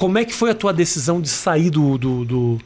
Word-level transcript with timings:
Como 0.00 0.16
é 0.16 0.24
que 0.24 0.32
foi 0.32 0.50
a 0.50 0.54
tua 0.54 0.72
decisão 0.72 1.20
de 1.20 1.28
sair 1.28 1.68
do, 1.68 1.98
do, 1.98 2.24
do, 2.24 2.58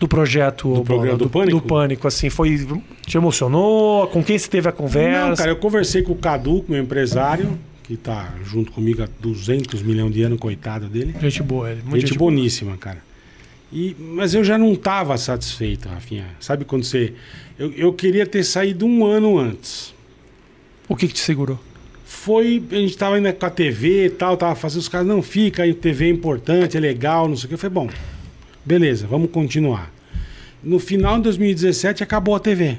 do 0.00 0.08
projeto? 0.08 0.74
Do 0.74 0.82
programa 0.82 1.16
do 1.16 1.30
Pânico? 1.30 1.60
Do 1.60 1.62
Pânico, 1.64 2.08
assim, 2.08 2.28
foi... 2.28 2.66
Te 3.06 3.16
emocionou? 3.16 4.08
Com 4.08 4.20
quem 4.20 4.36
você 4.36 4.48
teve 4.50 4.68
a 4.68 4.72
conversa? 4.72 5.28
Não, 5.28 5.36
cara, 5.36 5.50
eu 5.52 5.56
conversei 5.56 6.02
com 6.02 6.10
o 6.10 6.16
Cadu, 6.16 6.64
meu 6.68 6.82
empresário, 6.82 7.56
que 7.84 7.96
tá 7.96 8.34
junto 8.42 8.72
comigo 8.72 9.00
há 9.00 9.08
200 9.20 9.80
milhões 9.82 10.12
de 10.12 10.24
anos, 10.24 10.40
coitado 10.40 10.88
dele. 10.88 11.14
Gente 11.20 11.40
boa, 11.40 11.70
ele. 11.70 11.82
Muito 11.82 12.00
gente, 12.00 12.08
gente 12.08 12.18
boa. 12.18 12.32
boníssima, 12.32 12.76
cara. 12.76 12.98
E, 13.72 13.94
mas 13.96 14.34
eu 14.34 14.42
já 14.42 14.58
não 14.58 14.72
estava 14.72 15.16
satisfeito, 15.16 15.88
Rafinha. 15.88 16.26
Sabe 16.40 16.64
quando 16.64 16.82
você. 16.82 17.14
Eu, 17.56 17.70
eu 17.74 17.92
queria 17.92 18.26
ter 18.26 18.42
saído 18.42 18.84
um 18.84 19.06
ano 19.06 19.38
antes. 19.38 19.94
O 20.88 20.96
que, 20.96 21.06
que 21.06 21.14
te 21.14 21.20
segurou? 21.20 21.60
Foi. 22.22 22.62
A 22.70 22.74
gente 22.74 22.98
tava 22.98 23.18
indo 23.18 23.32
com 23.32 23.46
a 23.46 23.50
TV 23.50 24.04
e 24.04 24.10
tal, 24.10 24.36
tava 24.36 24.54
fazendo 24.54 24.80
os 24.80 24.88
caras, 24.88 25.06
não, 25.06 25.22
fica 25.22 25.62
aí, 25.62 25.72
TV 25.72 26.04
é 26.04 26.10
importante, 26.10 26.76
é 26.76 26.80
legal, 26.80 27.26
não 27.26 27.34
sei 27.34 27.46
o 27.46 27.48
que. 27.48 27.54
Eu 27.54 27.58
falei, 27.58 27.72
bom, 27.72 27.88
beleza, 28.62 29.06
vamos 29.06 29.30
continuar. 29.30 29.90
No 30.62 30.78
final 30.78 31.16
de 31.16 31.22
2017 31.22 32.02
acabou 32.02 32.34
a 32.34 32.38
TV. 32.38 32.76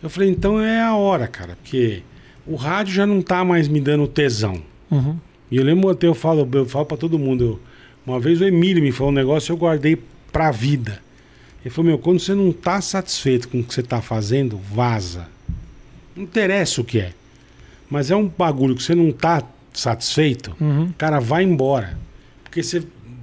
Eu 0.00 0.08
falei, 0.08 0.30
então 0.30 0.60
é 0.60 0.80
a 0.80 0.94
hora, 0.94 1.26
cara, 1.26 1.58
porque 1.60 2.04
o 2.46 2.54
rádio 2.54 2.94
já 2.94 3.04
não 3.04 3.20
tá 3.20 3.44
mais 3.44 3.66
me 3.66 3.80
dando 3.80 4.06
tesão. 4.06 4.62
Uhum. 4.88 5.16
E 5.50 5.56
eu 5.56 5.64
lembro 5.64 5.90
até, 5.90 6.06
eu 6.06 6.14
falo, 6.14 6.48
eu 6.52 6.66
falo 6.66 6.86
pra 6.86 6.96
todo 6.96 7.18
mundo, 7.18 7.44
eu, 7.44 7.60
uma 8.06 8.20
vez 8.20 8.40
o 8.40 8.44
Emílio 8.44 8.80
me 8.80 8.92
falou 8.92 9.10
um 9.10 9.16
negócio 9.16 9.52
eu 9.52 9.56
guardei 9.56 10.00
pra 10.30 10.52
vida. 10.52 11.02
Ele 11.64 11.74
falou, 11.74 11.90
meu, 11.90 11.98
quando 11.98 12.20
você 12.20 12.32
não 12.32 12.52
tá 12.52 12.80
satisfeito 12.80 13.48
com 13.48 13.58
o 13.58 13.64
que 13.64 13.74
você 13.74 13.82
tá 13.82 14.00
fazendo, 14.00 14.56
vaza. 14.56 15.26
Não 16.14 16.22
interessa 16.22 16.80
o 16.80 16.84
que 16.84 17.00
é. 17.00 17.12
Mas 17.90 18.10
é 18.10 18.16
um 18.16 18.28
bagulho 18.28 18.74
que 18.76 18.82
você 18.82 18.94
não 18.94 19.10
tá 19.12 19.42
satisfeito, 19.72 20.54
Uhum. 20.60 20.92
cara, 20.96 21.18
vai 21.20 21.42
embora. 21.42 21.98
Porque 22.44 22.62
você 22.62 22.82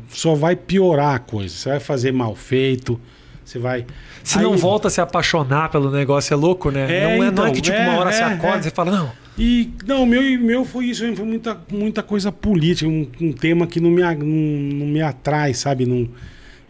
só 0.09 0.35
vai 0.35 0.55
piorar 0.55 1.15
a 1.15 1.19
coisa. 1.19 1.53
Você 1.55 1.69
vai 1.69 1.79
fazer 1.79 2.11
mal 2.11 2.35
feito, 2.35 2.99
você 3.43 3.59
vai... 3.59 3.85
Se 4.23 4.39
não 4.39 4.53
Aí- 4.53 4.59
volta 4.59 4.87
a 4.87 4.91
se 4.91 4.99
apaixonar 4.99 5.69
pelo 5.69 5.89
negócio, 5.91 6.33
é 6.33 6.37
louco, 6.37 6.69
né? 6.69 6.81
É, 6.83 7.03
não, 7.03 7.09
é, 7.11 7.17
não 7.17 7.23
é 7.23 7.27
então, 7.29 7.51
que 7.53 7.61
tipo 7.61 7.77
é, 7.77 7.87
uma 7.89 7.97
hora 7.99 8.11
você 8.11 8.21
é, 8.21 8.25
acorda 8.25 8.57
é. 8.57 8.59
e 8.59 8.63
você 8.63 8.71
fala, 8.71 8.91
não, 8.91 9.11
E 9.37 9.71
não, 9.85 10.05
meu 10.05 10.21
meu 10.41 10.65
foi 10.65 10.85
isso, 10.87 11.15
foi 11.15 11.25
muita, 11.25 11.57
muita 11.71 12.01
coisa 12.03 12.31
política, 12.31 12.89
um, 12.89 13.07
um 13.21 13.31
tema 13.31 13.65
que 13.67 13.79
não 13.79 13.89
me, 13.91 14.01
não, 14.01 14.15
não 14.79 14.85
me 14.87 15.01
atrai, 15.01 15.53
sabe? 15.53 15.85
Não, 15.85 16.09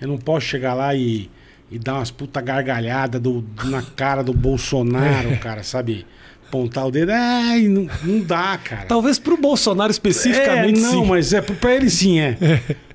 eu 0.01 0.07
não 0.07 0.17
posso 0.17 0.45
chegar 0.45 0.73
lá 0.75 0.93
e, 0.93 1.29
e 1.71 1.79
dar 1.79 1.95
umas 1.95 2.11
puta 2.11 2.41
gargalhada 2.41 3.19
do, 3.19 3.43
na 3.65 3.81
cara 3.81 4.21
do 4.23 4.33
Bolsonaro, 4.35 5.35
cara, 5.37 5.63
sabe? 5.63 6.05
Apontar 6.47 6.87
o 6.87 6.91
dedo, 6.91 7.11
ai, 7.13 7.67
não, 7.67 7.87
não 8.03 8.19
dá, 8.21 8.57
cara. 8.63 8.85
talvez 8.87 9.19
pro 9.19 9.35
Bolsonaro 9.37 9.91
especificamente 9.91 10.79
é, 10.79 10.81
não, 10.81 11.03
sim. 11.03 11.05
mas 11.05 11.33
é 11.33 11.41
pra 11.41 11.75
ele 11.75 11.89
sim, 11.89 12.19
é. 12.19 12.37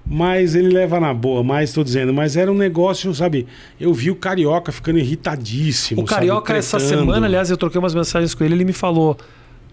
Mas 0.05 0.55
ele 0.55 0.69
leva 0.69 0.99
na 0.99 1.15
boa, 1.15 1.43
mas 1.45 1.73
tô 1.73 1.85
dizendo, 1.85 2.13
mas 2.13 2.37
era 2.37 2.51
um 2.51 2.57
negócio, 2.57 3.15
sabe? 3.15 3.47
Eu 3.81 3.95
vi 3.95 4.11
o 4.11 4.17
Carioca 4.17 4.73
ficando 4.73 4.99
irritadíssimo. 4.99 6.01
O 6.03 6.05
Carioca, 6.05 6.49
sabe? 6.49 6.59
essa 6.59 6.81
semana, 6.81 7.27
aliás, 7.27 7.51
eu 7.51 7.57
troquei 7.57 7.79
umas 7.79 7.95
mensagens 7.95 8.35
com 8.35 8.43
ele, 8.45 8.55
ele 8.55 8.65
me 8.65 8.73
falou: 8.73 9.17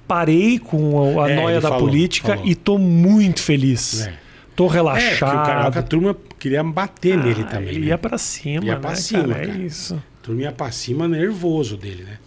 parei 0.08 0.60
com 0.60 1.20
a, 1.22 1.30
É, 1.32 1.36
noia 1.36 1.60
da 1.62 1.70
falou, 1.70 1.88
política 1.88 2.36
falou. 2.36 2.46
e 2.46 2.56
tô 2.56 2.78
muito 2.78 3.42
feliz. 3.42 4.08
É. 4.08 4.14
Tô 4.56 4.66
É, 4.66 4.68
porque 4.68 4.80
o 4.80 4.84
relaxado. 4.84 5.46
Carioca, 5.46 5.80
a 5.80 5.84
turma 5.84 6.18
queria 6.38 6.64
bater 6.64 7.18
nele 7.18 7.42
Ah, 7.48 7.52
também. 7.52 7.70
Ele 7.70 7.80
né? 7.82 7.86
ia 7.88 7.98
pra 7.98 8.18
cima, 8.18 8.66
Ia 8.66 8.74
né, 8.76 8.80
pra 8.80 8.96
cima, 8.96 9.28
cara? 9.30 9.44
É 9.44 9.48
cara. 9.48 9.58
isso. 9.60 9.96
A 9.96 10.24
turma 10.26 10.42
ia 10.42 10.52
pra 10.52 10.70
cima 10.72 11.08
nervoso 11.08 11.76
dele, 11.78 12.04
né? 12.04 12.18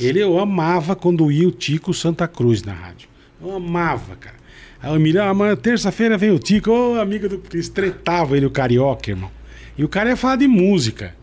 Ele 0.00 0.20
eu 0.20 0.38
amava 0.38 0.94
quando 0.94 1.30
ia 1.30 1.48
o 1.48 1.52
Tico 1.52 1.92
Santa 1.94 2.26
Cruz 2.28 2.62
na 2.62 2.72
rádio. 2.72 3.08
Eu 3.42 3.54
amava, 3.56 4.16
cara. 4.16 4.36
Aí 4.82 4.90
o 4.92 4.96
Emílio, 4.96 5.22
ah, 5.22 5.32
mas 5.32 5.58
terça-feira 5.58 6.18
vem 6.18 6.30
o 6.30 6.38
Tico, 6.38 6.70
ô 6.70 7.00
amigo 7.00 7.28
do 7.28 7.38
Cris, 7.38 7.68
tretava 7.68 8.36
ele, 8.36 8.46
o 8.46 8.50
Carioca, 8.50 9.10
irmão. 9.10 9.30
E 9.76 9.84
o 9.84 9.88
cara 9.88 10.10
ia 10.10 10.16
falar 10.16 10.36
de 10.36 10.46
música. 10.46 11.14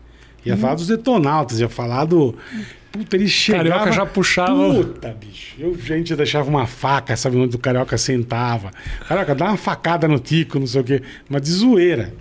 Ia 0.44 0.56
falar 0.58 0.74
dos 0.74 0.88
detonautas, 0.88 1.58
ia 1.60 1.68
falar 1.70 2.04
do. 2.04 2.34
Puta, 2.92 3.16
ele 3.16 3.26
chegava. 3.28 3.64
Carioca 3.70 3.92
já 3.92 4.04
puxava- 4.06 4.74
Puta, 4.74 5.16
bicho. 5.18 5.54
Eu, 5.58 5.76
gente, 5.78 6.10
eu 6.10 6.16
deixava 6.16 6.48
uma 6.50 6.66
faca, 6.66 7.16
sabe 7.16 7.36
onde 7.38 7.56
o 7.56 7.58
Carioca 7.58 7.96
sentava. 7.96 8.70
Carioca, 9.08 9.34
dá 9.34 9.46
uma 9.46 9.56
facada 9.56 10.06
no 10.06 10.18
Tico, 10.18 10.58
não 10.58 10.66
sei 10.66 10.80
o 10.82 10.84
quê. 10.84 11.02
Mas 11.28 11.42
de 11.42 11.50
zoeira. 11.50 12.12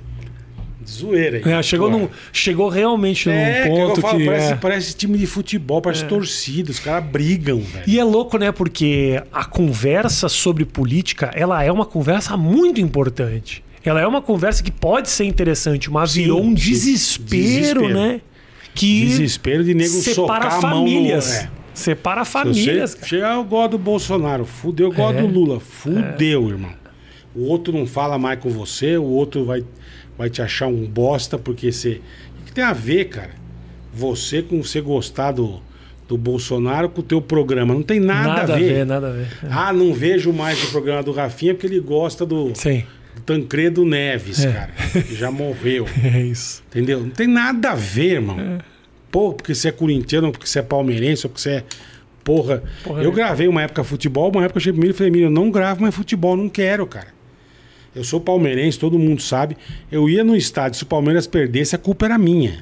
Zoeira. 0.90 1.42
É, 1.50 1.62
chegou, 1.64 1.90
num, 1.90 2.08
chegou 2.32 2.70
realmente 2.70 3.28
num 3.30 3.36
É, 3.36 3.64
que 3.64 3.70
eu 3.70 3.76
ponto 3.88 4.02
falo, 4.02 4.18
que. 4.20 4.26
parece, 4.26 4.52
é. 4.52 4.56
parece 4.56 4.96
time 4.96 5.18
de 5.18 5.26
futebol, 5.28 5.82
parece 5.82 6.06
torcida, 6.06 6.72
os 6.72 6.80
caras 6.80 7.06
brigam, 7.10 7.60
velho. 7.60 7.84
E 7.88 8.00
é 8.00 8.04
louco, 8.04 8.38
né? 8.38 8.52
Porque 8.52 9.22
a 9.32 9.46
conversa 9.46 10.28
sobre 10.30 10.66
política, 10.66 11.32
ela 11.36 11.64
é 11.64 11.72
uma 11.72 11.86
conversa 11.86 12.36
muito 12.38 12.80
importante. 12.82 13.64
Ela 13.86 14.00
é 14.00 14.08
uma 14.08 14.22
conversa 14.22 14.64
que 14.64 14.72
pode 14.72 15.10
ser 15.10 15.26
interessante, 15.26 15.92
mas 15.92 16.12
Sim, 16.12 16.22
virou 16.24 16.42
um 16.42 16.54
desespero, 16.54 17.82
Desespero. 17.82 17.90
né? 17.94 18.22
Que 18.74 19.06
Desespero 19.06 19.64
de 19.64 19.74
nego 19.74 19.90
separa 19.90 20.50
socar 20.50 20.56
a 20.56 20.62
mão 20.70 20.84
no... 20.84 20.88
famílias. 20.92 21.32
É. 21.44 21.50
Separa 21.74 22.24
Se 22.24 22.32
famílias. 22.32 22.96
cara. 22.96 23.08
chegar, 23.08 23.34
eu 23.36 23.44
gosto 23.44 23.72
do 23.72 23.78
Bolsonaro, 23.78 24.46
fudeu, 24.46 24.88
eu 24.88 24.94
gosto 24.94 25.18
É. 25.18 25.22
do 25.22 25.28
Lula, 25.28 25.60
fudeu, 25.60 26.50
irmão. 26.50 26.72
O 27.36 27.46
outro 27.46 27.74
não 27.74 27.86
fala 27.88 28.18
mais 28.18 28.40
com 28.40 28.50
você, 28.50 28.98
o 28.98 29.04
outro 29.06 29.46
vai, 29.46 29.64
vai 30.18 30.30
te 30.30 30.42
achar 30.42 30.68
um 30.68 30.86
bosta, 30.86 31.38
porque 31.38 31.72
você... 31.72 32.02
O 32.42 32.46
que 32.46 32.52
tem 32.52 32.64
a 32.64 32.74
ver, 32.74 33.06
cara? 33.06 33.32
Você 33.94 34.42
com 34.42 34.62
você 34.62 34.82
gostar 34.82 35.32
do, 35.32 35.62
do 36.08 36.18
Bolsonaro 36.18 36.90
com 36.90 37.02
o 37.02 37.04
teu 37.04 37.22
programa, 37.22 37.74
não 37.74 37.84
tem 37.84 38.00
nada, 38.00 38.54
a 38.54 38.58
ver. 38.58 38.86
nada 38.86 39.08
a 39.08 39.12
ver. 39.12 39.28
Ah, 39.50 39.74
não 39.74 39.94
vejo 39.94 40.32
mais 40.32 40.64
o 40.64 40.72
programa 40.72 41.02
do 41.02 41.12
Rafinha 41.12 41.54
porque 41.54 41.68
ele 41.68 41.80
gosta 41.80 42.26
do... 42.26 42.52
Sim, 42.56 42.84
do 43.16 43.22
Tancredo 43.22 43.86
Neves, 43.86 44.44
É. 44.44 44.52
cara, 44.52 44.72
que 45.04 45.16
já 45.16 45.32
morreu. 45.32 45.88
é 46.04 46.22
isso. 46.22 46.64
Entendeu? 46.70 47.00
Não 47.02 47.10
tem 47.10 47.28
nada 47.28 47.72
a 47.72 47.76
ver, 47.76 48.14
irmão. 48.14 48.38
Pô, 49.12 49.34
porque 49.34 49.54
você 49.54 49.68
é 49.68 49.72
corintiano, 49.72 50.32
porque 50.32 50.48
você 50.48 50.60
é 50.60 50.64
palmeirense, 50.64 51.26
ou 51.26 51.30
porque 51.30 51.42
você 51.42 51.50
é. 51.52 51.64
Porra. 52.24 52.64
Porra, 52.84 53.04
eu 53.04 53.12
é. 53.12 53.14
gravei 53.14 53.48
uma 53.48 53.62
época 53.62 53.84
futebol, 53.84 54.32
uma 54.32 54.44
época 54.44 54.58
eu 54.58 54.62
cheguei 54.64 54.80
Emílio 54.80 54.94
e 54.94 54.98
falei, 54.98 55.10
Emílio, 55.12 55.28
eu 55.28 55.32
não 55.32 55.52
gravo 55.52 55.82
mais 55.82 55.94
futebol, 55.94 56.36
não 56.36 56.50
quero, 56.50 56.88
cara. 56.88 57.08
Eu 57.96 58.04
sou 58.04 58.20
palmeirense, 58.20 58.80
todo 58.80 58.98
mundo 58.98 59.22
sabe. 59.22 59.56
Eu 59.92 60.10
ia 60.10 60.24
no 60.24 60.36
estádio, 60.36 60.78
se 60.78 60.84
o 60.84 60.88
Palmeiras 60.88 61.28
perdesse, 61.28 61.76
a 61.76 61.78
culpa 61.78 62.06
era 62.06 62.18
minha. 62.18 62.60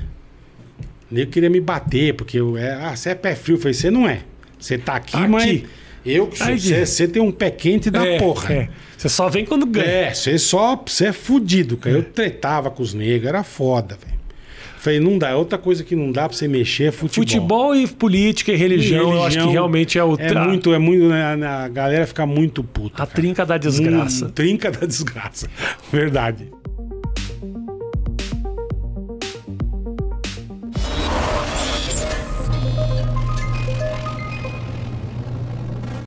Nem 1.10 1.26
queria 1.26 1.50
me 1.50 1.60
bater, 1.60 2.14
porque 2.14 2.40
eu 2.40 2.58
é, 2.58 2.74
ah, 2.74 2.96
você 2.96 3.10
é 3.10 3.16
pé 3.16 3.36
frio. 3.36 3.56
Eu 3.56 3.60
falei, 3.60 3.74
você 3.74 3.92
não 3.92 4.08
é. 4.08 4.22
Você 4.60 4.78
tá 4.78 4.96
aqui, 4.96 5.18
mas 5.28 5.64
eu 6.06 6.28
que 6.28 6.38
sou. 6.38 6.58
Você, 6.58 7.08
tem 7.08 7.22
um 7.22 7.32
pé 7.32 7.50
quente 7.50 7.90
da 7.90 8.06
é, 8.06 8.18
porra. 8.18 8.54
é. 8.54 8.70
Você 8.98 9.10
só 9.10 9.30
vem 9.30 9.46
quando 9.46 9.66
ganha. 9.66 9.86
É, 9.86 10.14
você 10.14 10.38
só. 10.38 10.82
Você 10.86 11.08
é 11.08 11.14
fudido, 11.14 11.78
cara. 11.78 11.96
Eu 11.96 12.04
tretava 12.04 12.70
com 12.70 12.84
os 12.84 12.94
negros, 12.94 13.28
era 13.28 13.44
foda, 13.44 13.98
velho. 13.98 14.21
Falei, 14.82 15.00
não 15.00 15.16
dá. 15.16 15.38
Outra 15.38 15.60
coisa 15.60 15.84
que 15.84 15.96
não 15.96 16.12
dá 16.12 16.28
pra 16.28 16.36
você 16.36 16.48
mexer 16.48 16.86
é 16.86 16.92
futebol. 16.92 17.24
Futebol 17.24 17.76
e 17.76 17.88
política 17.88 18.52
e 18.52 18.56
religião, 18.56 19.14
eu 19.14 19.24
acho 19.24 19.30
que 19.30 19.36
Religião 19.36 19.52
realmente 19.52 20.00
é 20.00 20.04
o 20.04 20.16
É 20.18 20.34
muito, 20.34 20.74
é 20.74 20.80
muito. 20.80 21.08
né, 21.08 21.24
A 21.46 21.68
galera 21.68 22.08
fica 22.08 22.26
muito 22.26 22.64
puta. 22.64 22.96
a 22.96 23.06
cara. 23.06 23.10
trinca 23.12 23.46
da 23.46 23.60
desgraça. 23.60 24.26
Hum, 24.26 24.30
trinca 24.32 24.72
da 24.72 24.88
desgraça. 24.88 25.48
Verdade. 25.94 26.48